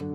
[0.00, 0.08] Halo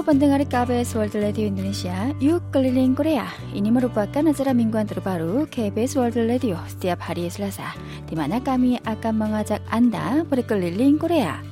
[0.00, 3.28] pendengar KBS World Radio Indonesia, yuk keliling Korea.
[3.52, 7.76] Ini merupakan acara mingguan terbaru KBS World Radio setiap hari Selasa,
[8.08, 11.45] di mana kami akan mengajak Anda berkeliling Korea.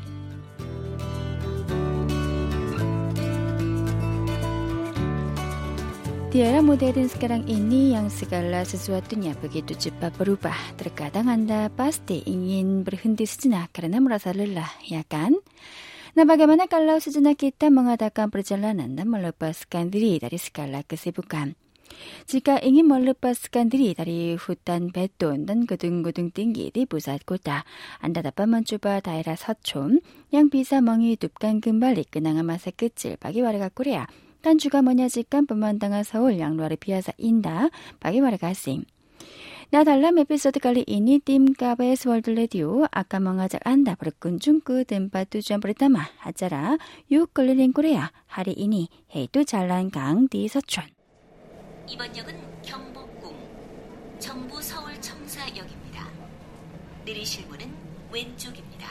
[6.34, 10.74] Di era modern sekarang ini yang segala sesuatunya begitu cepat berubah.
[10.74, 15.38] Terkadang Anda pasti ingin berhenti sejenak karena merasa lelah, ya kan?
[16.18, 21.54] Nah, bagaimana kalau sejenak kita mengadakan perjalanan dan melepaskan diri dari segala kesibukan?
[22.26, 27.62] Jika ingin melepaskan diri dari hutan beton dan gedung-gedung tinggi di pusat kota,
[28.02, 30.02] Anda dapat mencoba daerah Sachon
[30.34, 36.76] yang bisa menghidupkan kembali kenangan masa kecil bagi warga Korea 딴주가 뭐냐지깐 범만당아 서울 양로아래
[36.76, 37.70] 비아사 인다.
[38.00, 38.84] 바기마레 가심.
[39.70, 43.94] 나 달람 에피소드 깔리 이니 띠까베 스월드 레디오 아까 멍아작 안다.
[43.94, 46.76] 버릇군 중구 덴바 두주안 버릇다마 아짜라.
[47.10, 48.12] 유 끌리린 꼬레야.
[48.26, 50.84] 하리 이니 헤이두 잘란 강디 서촌.
[51.88, 53.34] 이번 역은 경복궁
[54.18, 56.06] 정부 서울 청사역입니다.
[57.06, 57.66] 내리실 문은
[58.12, 58.88] 왼쪽입니다.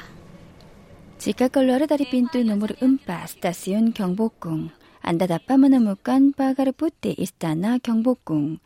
[1.20, 4.72] 지카 걸러르 다리 빈뚜 노무르 음바 스타시온 경복궁.
[5.04, 8.60] 안다다빠무는 무깐 빠가르푸띠 이스타나 경복궁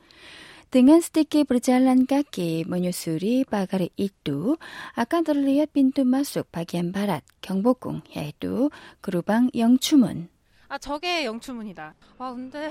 [0.70, 4.60] Dengan sedikit berjalan kaki menyusuri pagar itu,
[5.00, 8.68] akan terlihat pintu masuk bagian barat 경복궁, yaitu
[9.00, 10.28] gerbang 영추문.
[10.68, 11.96] 아, 저게 영추문이다.
[12.20, 12.70] 아, 근데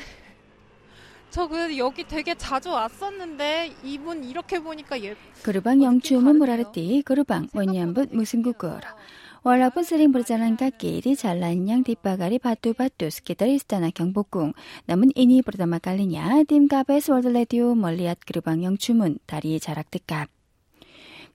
[1.30, 5.16] 저 여기 되게 자주 왔었는데 이분 이렇게 보니까 예.
[5.42, 7.02] 그르방 영추문 뭐라랬디?
[7.04, 8.94] 그르방 뭐냐면 무슨 국어라.
[9.46, 14.58] walaupun sering berjalan kaki di jalan yang dipagari batu-batu sekitar Istana Gyeongbokgung.
[14.90, 20.26] Namun ini pertama kalinya tim KBS World Radio melihat gerbang yang cumun dari jarak dekat.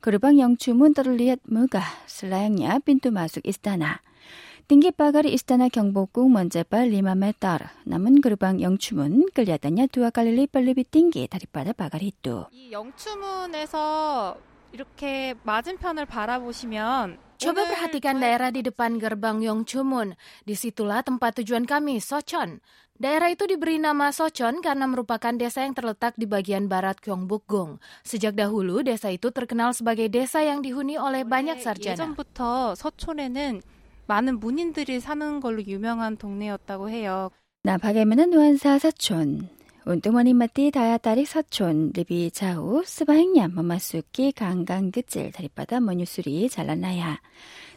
[0.04, 4.04] Gerbang yang cumun terlihat megah, selayaknya pintu masuk istana.
[4.68, 7.36] tinggi pagar istana 경복궁 먼제발 5m,
[7.84, 12.48] 남은 그루방 영추문 끌려다냐 두아 갈릴리 빨리비 띵기 다리바다 바가리 있도.
[12.52, 14.38] 이 영추문에서
[14.72, 20.17] 이렇게 맞은편을 바라보시면 Coba perhatikan daerah di depan gerbang Yongchumun.
[20.49, 22.65] Disitulah tempat tujuan kami, Sochon.
[22.97, 27.77] Daerah itu diberi nama Sochon karena merupakan desa yang terletak di bagian barat Gyeongbokgung.
[28.09, 32.17] Sejak dahulu, desa itu terkenal sebagai desa yang dihuni oleh banyak sarjana.
[32.17, 33.61] 예전부터 서촌에는
[34.09, 37.31] 많은 문인들이 사는 걸로 유명한 동네였다고 해요.
[37.67, 38.79] Nah, bagaimana nuansa
[39.84, 47.20] 운동머리 마띠 다야다리 서촌 리비 자우 스바행냠 마마수기 강강 끝질 다리바다 머뉴수리 잘란나야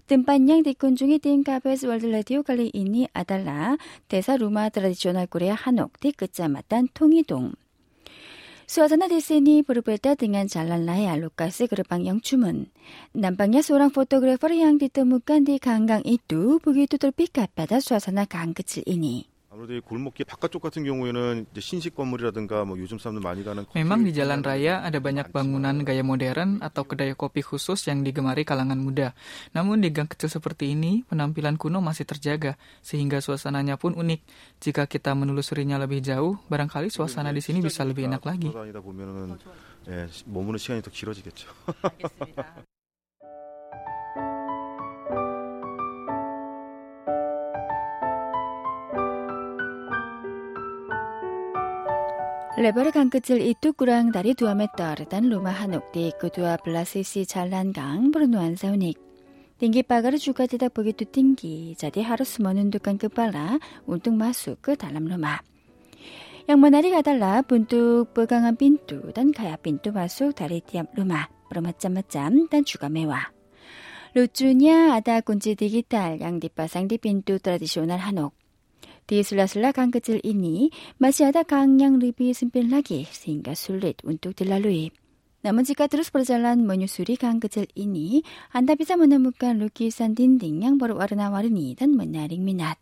[0.07, 3.79] 뜸반양 디꾼중이 띵가베스 월드 라디오 갈리 이니 아달라
[4.09, 7.55] 대사 루마 드라디쇼널 구레 한옥 디 끝자마단 통이동
[8.67, 12.67] 수아자나 데세니 부르베다 등한 잘란라의 알로카스 그르방 영춤은
[13.13, 19.27] 남방야 소랑 포토그래퍼를 양디 뜨무간디 강강 이뚜 부기 두들 삐까빠다 수아자나 강그칠 이니
[23.79, 28.43] Memang di jalan raya ada banyak bangunan gaya modern atau kedai kopi khusus yang digemari
[28.43, 29.15] kalangan muda.
[29.55, 34.21] Namun di gang kecil seperti ini, penampilan kuno masih terjaga, sehingga suasananya pun unik.
[34.59, 38.51] Jika kita menelusurinya lebih jauh, barangkali suasana di sini bisa lebih enak lagi.
[52.54, 52.60] 돌아다니다 보면은 예, 시- 머무는 시간이 더 길어지겠죠.
[52.60, 52.60] 알겠습니다.
[52.60, 57.26] Lebar gang kecil itu kurang dari 2 meter dan rumah Hanuk di kedua belah sisi
[57.26, 58.98] jalan gang bernuansa unik.
[59.60, 65.44] Tinggi pagar juga tidak begitu tinggi, jadi harus menundukkan kepala untuk masuk ke dalam rumah.
[66.48, 72.62] Yang menarik adalah bentuk pegangan pintu dan gaya pintu masuk dari tiap rumah bermacam-macam dan
[72.64, 73.30] juga mewah.
[74.16, 78.34] Lucunya ada kunci digital yang dipasang di pintu tradisional Hanok.
[79.05, 84.33] Di sela-sela gang kecil ini masih ada gang yang lebih sempit lagi sehingga sulit untuk
[84.33, 84.89] dilalui.
[85.45, 88.25] Namun jika terus berjalan menyusuri gang kecil ini,
[88.57, 92.81] Anda bisa menemukan lukisan dinding yang berwarna-warni dan menarik minat.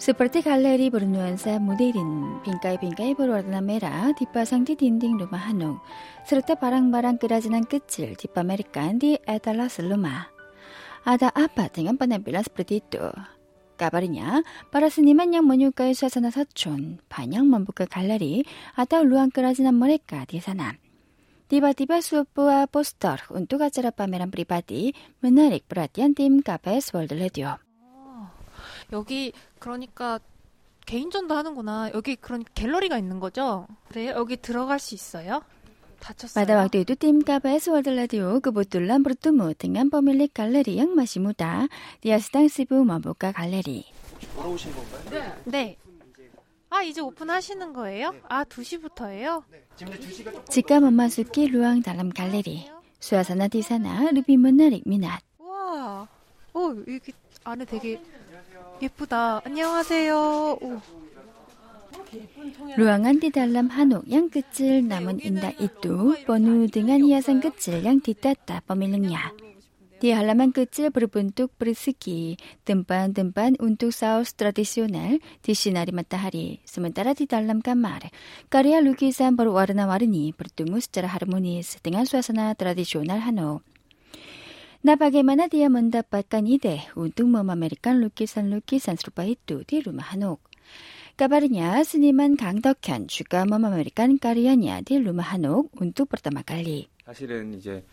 [0.00, 5.76] Seperti galeri bernuansa modern, bingkai-bingkai berwarna merah dipasang di dinding rumah Hanung,
[6.24, 10.24] serta barang-barang kerajinan kecil dipamerkan di etalase rumah.
[11.04, 13.12] Ada apa dengan penampilan seperti itu?
[13.76, 14.40] Kabarnya,
[14.72, 18.48] para seniman yang menyukai suasana sachon banyak membuka galeri
[18.80, 20.80] atau ruang kerajinan mereka di sana.
[21.52, 27.69] Tiba-tiba sebuah poster untuk acara pameran pribadi menarik perhatian tim KBS World Radio.
[28.92, 30.20] 여기 그러니까
[30.86, 31.90] 개인전도 하는구나.
[31.94, 33.66] 여기 그런 갤러리가 있는 거죠?
[33.88, 34.12] 그래요?
[34.16, 35.42] 여기 들어갈 수 있어요?
[36.00, 36.34] 다쳤어요?
[36.34, 41.68] Pada waktu itu tim KBS World Radio kebetulan bertemu dengan pemilik galeri yang masih muda.
[42.00, 43.84] Dia sedang sibuk membuka galeri.
[45.44, 45.76] 네.
[46.70, 48.14] 아, 이제 오픈하시는 거예요?
[48.28, 49.42] 아, 2시부터예요?
[50.48, 52.70] Jika memasuki ruang dalam galeri,
[53.00, 55.22] suasana di sana lebih menarik minat.
[55.40, 56.06] 우와.
[56.54, 57.12] 오, 여기
[57.44, 58.00] 안에 되게
[58.81, 59.41] 예쁘다.
[59.45, 60.13] 안녕하세요.
[60.61, 60.81] 오.
[62.75, 68.63] Ruangan di dalam hanok yang kecil namun indah itu penuh dengan hiasan kecil yang ditata
[68.63, 69.31] pemiliknya.
[69.95, 72.35] Di halaman kecil berbentuk persegi,
[72.67, 76.59] tempat-tempat untuk saus tradisional disinari matahari.
[76.67, 78.11] Sementara di dalam kamar,
[78.51, 83.68] karya lukisan berwarna-warni bertemu secara harmonis dengan suasana tradisional Hanok.
[84.85, 90.41] Nah, bagaimana dia mendapatkan ide untuk memamerkan lukisan-lukisan serupa itu di rumah Hanok?
[91.15, 96.91] Kabarnya seniman Kang Deok-hyun juga memamerkan karyanya di rumah Hanok untuk pertama kali.
[97.05, 97.85] 사실은 이제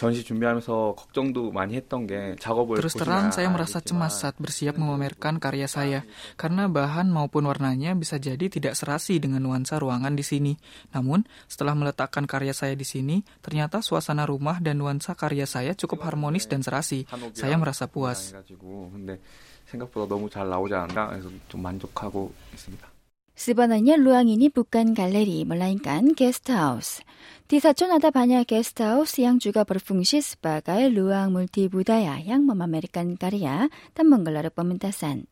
[0.00, 4.36] 전시 준비하면서 걱정도 많이 했던 게 작업을 Terus 보시면 terang saya merasa 알겠지만 cemas saat
[4.40, 6.08] bersiap memamerkan karya saya,
[6.40, 10.52] karena bahan maupun warnanya bisa jadi tidak serasi dengan nuansa ruangan di sini.
[10.96, 16.00] Namun, setelah meletakkan karya saya di sini, ternyata suasana rumah dan nuansa karya saya cukup
[16.08, 17.04] harmonis dan serasi.
[17.04, 18.32] 한옥이랑 Saya merasa puas.
[18.32, 19.20] 해가지고 근데
[19.68, 22.88] 생각보다 너무 잘 나오지 않나 그래서 좀 만족하고 있습니다.
[23.35, 27.03] Sebenarnya ruang ini bukan galeri, melainkan guest house.
[27.51, 33.67] Di Sacheon ada banyak guest house yang juga berfungsi sebagai ruang multibudaya yang memamerkan karya
[33.91, 35.27] dan menggelar pementasan.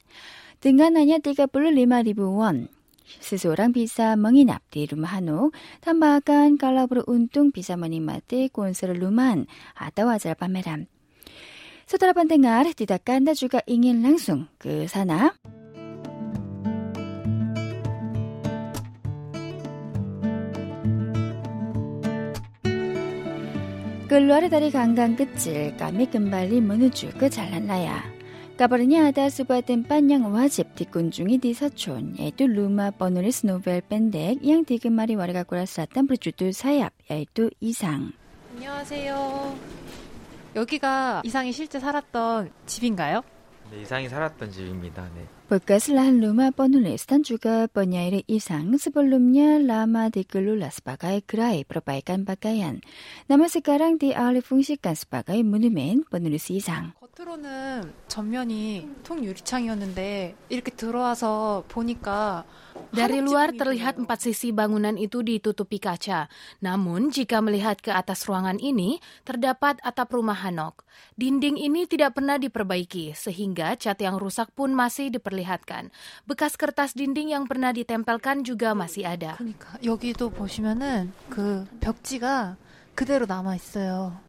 [0.60, 1.48] Dengan hanya 35
[2.04, 2.68] ribu won,
[3.24, 9.48] seseorang bisa menginap di rumah Hanok dan bahkan kalau beruntung bisa menikmati konser luman
[9.80, 10.92] atau acara pameran.
[11.88, 15.32] Saudara pendengar, tidakkah Anda juga ingin langsung ke sana?
[24.14, 28.04] 글로아르 다리 강강 끝질 까미 끈발리 문을 줄그 잘랐나야.
[28.58, 34.66] 까버르냐 아다 수바든 빤양 와집 디꾼 중이 디 사촌 에뚜 루마 버누리스 노벨 밴덱 양
[34.66, 38.12] 디금 말이 와리가 꾸라스았던 브리쭈뚜 사약 에뚜 이상.
[38.54, 39.56] 안녕하세요.
[40.58, 43.24] 여기가 이상이 실제 살았던 집인가요?
[43.72, 45.10] 네, 이상이 살았던 집입니다.
[45.16, 45.28] 네.
[45.50, 52.82] 볼까슬라 한루마 뻔눌레 스탄주가 뻔야이르 이상 스볼룸냐 라마 디글루 라스바가의 그라이 프로바이간 바가얀
[53.28, 62.46] 나마스가랑 디 아울리 풍식간 스바가의 무누멘 뻔누르스 이상 겉으로는 전면이 통유리창이었는데 이렇게 들어와서 보니까
[62.93, 63.61] Dari 한옥 luar 지붕이네요.
[63.61, 66.33] terlihat empat sisi bangunan itu ditutupi kaca.
[66.65, 68.97] Namun, jika melihat ke atas ruangan ini,
[69.29, 70.89] terdapat atap rumah Hanok.
[71.21, 75.93] Dinding ini tidak pernah diperbaiki, sehingga cat yang rusak pun masih diperlihatkan.
[76.25, 79.37] Bekas kertas dinding yang pernah ditempelkan juga masih ada.
[79.37, 82.57] 그러니까 여기도 보시면은 그 벽지가
[82.95, 84.22] 그대로 남아 있어요.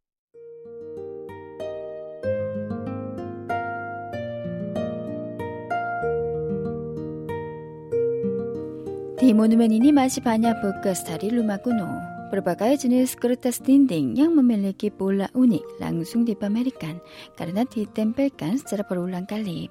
[9.32, 11.88] Monumen ini masih banyak bekas dari rumah kuno.
[12.29, 16.99] Berbagai jenis kertas dinding yang memiliki pola unik langsung dipamerkan
[17.38, 19.71] karena ditempelkan secara berulang kali.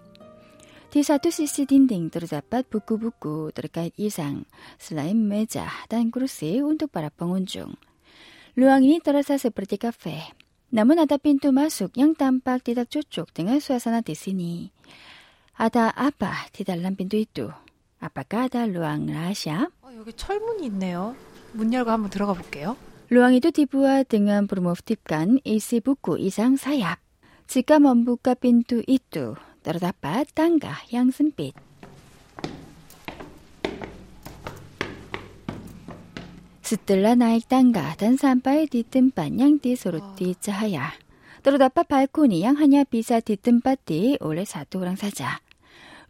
[0.87, 4.47] Di satu sisi dinding terdapat buku-buku terkait isang,
[4.79, 7.75] selain meja dan kursi untuk para pengunjung.
[8.55, 10.23] Ruang ini terasa seperti kafe.
[10.71, 14.71] Namun ada pintu masuk yang tampak tidak cocok dengan suasana di sini.
[15.59, 17.72] Ada apa di dalam pintu itu?
[18.03, 19.69] 아빠가다 루앙 라샤.
[19.81, 21.15] 어, 여기 철문이 있네요.
[21.53, 22.75] 문 열고 한번 들어가 볼게요.
[23.09, 26.99] 루앙이도 디부와 등한 브루모프티간 이시부쿠 이상 사약.
[27.47, 31.53] 지가 먼부가 빈두 이뚜 떨어다빠 땅가 양승빛.
[36.61, 40.81] 스뜰라 나익 땅가 단산바에 뒤뜸반 양띠 소로띠 짜하야.
[40.81, 40.91] 아.
[41.43, 45.39] 떨어다빠 발코니 양하냐 비사 뒤뜸바띠 올해 사또랑 사자.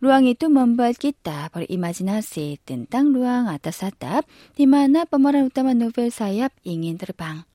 [0.03, 6.51] Ruang itu membuat kita berimajinasi tentang ruang atas atap di mana pemeran utama novel sayap
[6.67, 7.47] ingin terbang.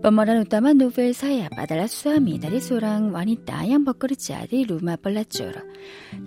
[0.00, 5.52] Pemeran utama novel sayap adalah suami dari seorang wanita yang bekerja di rumah pelacur.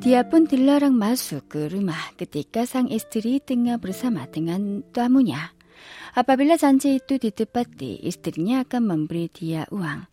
[0.06, 5.58] Dia pun dilarang masuk ke rumah ketika sang istri tengah bersama dengan tamunya.
[6.13, 10.10] Apabila janji itu ditepati, istrinya akan memberi dia uang.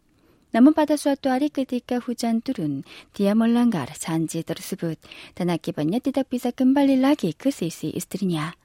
[0.57, 4.97] Namun pada suatu hari ketika hujan turun, dia melanggar janji tersebut
[5.37, 8.57] dan akibatnya tidak bisa kembali lagi ke sisi istrinya.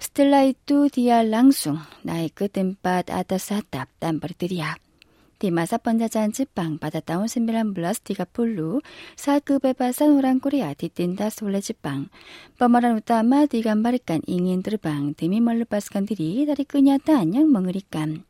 [0.00, 4.89] Setelah itu dia langsung naik ke tempat atas atap dan berteriak.
[5.40, 8.82] 디마사 번자잔치 빵바다다운 스미란 블라스 디가폴루
[9.16, 12.10] 사급에바사 노랑꾸리아 디딘다 솔레지빵.
[12.58, 18.22] 버마란 우타마 디간바리깐 잉인드르방 데미멀르바스칸들이 다리 끄냐다 안녕 멍으리깐.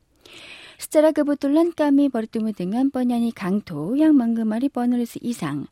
[0.78, 5.66] 스자라 그부툴란 까미 버르뚜무 등한 뻔냐니 강토 양망그마리 버누리스 이상.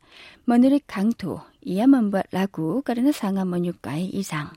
[0.45, 4.51] 머누리 강토 이야만바 라구 까르나 상하 머뉴까이 이상.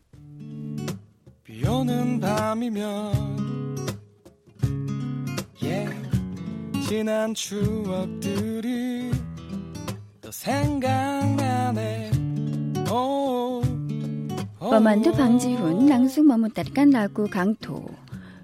[1.43, 3.51] 비오는 밤이면
[5.61, 6.10] yeah.
[6.87, 9.11] 지난 추억들이
[10.19, 12.11] 또 생각나네.
[12.91, 13.61] 오오.
[14.59, 17.85] 오오 범안두 방지훈, 낭숙 머뭇 달간 라구 강토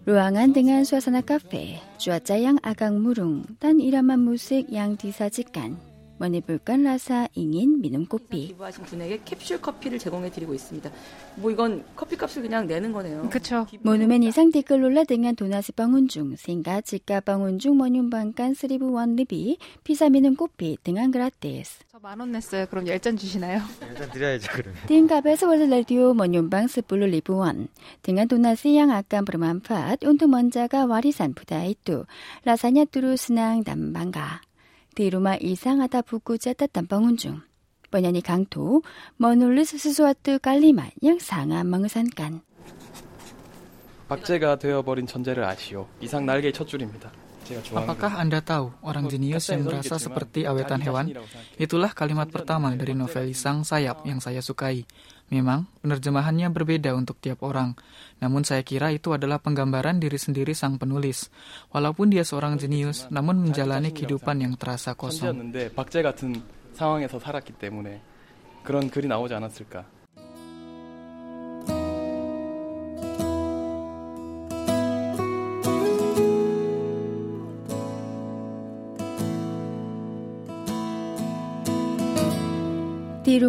[0.06, 5.87] 루앙안 등한 수아사나 카페, 주아짜양 아강무룽 딴 이라만 무색 양 디사직간.
[6.20, 10.90] 머니불간 라사 잉인 미눔꽃비 기부하신 분에게 캡슐 커피를 제공해 드리고 있습니다.
[11.36, 13.30] 뭐 이건 커피값을 그냥 내는 거네요.
[13.30, 13.68] 그렇죠.
[13.82, 19.16] 모누멘 이상 댓글 올라 등한 도나스 방운 중 생가 지가 방운 중 머뮌방간 스리브 원
[19.16, 21.80] 리비 피사 미눔꽃비 등한 그라데스.
[21.92, 22.66] 저 만 원 냈어요.
[22.68, 23.60] 그럼 열 잔 주시나요?
[23.82, 24.76] 열잔 드려야죠 그러면.
[24.88, 27.68] 띵갑에서 월드 라디오 머뮌방 스블루 리브 원
[28.02, 32.06] 등한 도나스 양 아깐 브르만팟 온투 먼자가 와리산 부다이뚜
[32.46, 34.42] 라사냐 뚜루 스낭 남방가
[34.98, 37.40] 디루마 이상하다 북구자 따땀방운 중
[37.92, 38.82] 번연이 강토
[39.18, 42.42] 머놀리스 스수와뜨 깔리마 양상아 망산간.
[44.08, 45.88] 박제가 되어버린 전제를 아시오.
[46.02, 47.12] 이상 날개의 첫 줄입니다.
[47.75, 51.11] Apakah Anda tahu orang jenius yang merasa seperti awetan hewan?
[51.59, 54.87] Itulah kalimat pertama dari novel Isang Sayap yang saya sukai.
[55.33, 57.73] Memang, penerjemahannya berbeda untuk tiap orang.
[58.21, 61.33] Namun saya kira itu adalah penggambaran diri sendiri sang penulis.
[61.73, 65.53] Walaupun dia seorang jenius, namun menjalani kehidupan yang terasa kosong.
[65.73, 66.37] 박제 같은
[66.77, 68.01] 상황에서 살았기 때문에
[68.63, 69.96] 그런 글이 나오지 않았을까.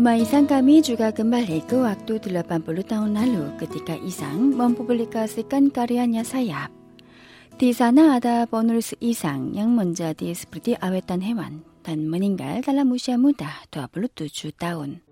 [0.08, 6.72] Rumah Isang kami juga kembali ke waktu 80 tahun lalu ketika Isang mempublikasikan karyanya Sayap.
[7.60, 13.52] Di sana ada penulis Isang yang menjadi seperti awetan hewan dan meninggal dalam usia muda
[13.68, 15.04] 27 tahun.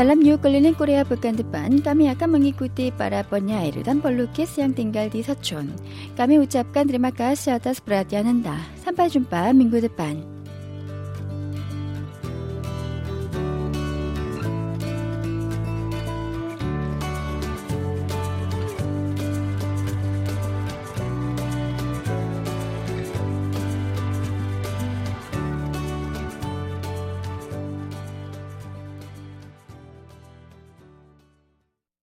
[0.00, 5.12] Dalam New Keliling Korea pekan depan, kami akan mengikuti para penyair dan pelukis yang tinggal
[5.12, 5.68] di Secheon.
[6.16, 8.56] Kami ucapkan terima kasih atas perhatian Anda.
[8.80, 10.39] Sampai jumpa minggu depan.